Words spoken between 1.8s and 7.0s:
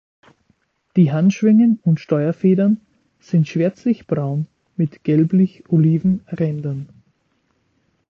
und Steuerfedern sind schwärzlich-braun mit gelblich-oliven Rändern.